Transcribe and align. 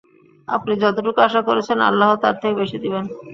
আপনি 0.47 0.73
যতটুকু 0.83 1.19
আশা 1.27 1.41
করছেন, 1.47 1.77
আল্লাহ 1.89 2.09
তার 2.23 2.35
থেকে 2.41 2.55
বেশি 2.61 2.77
দিবেন। 2.83 3.03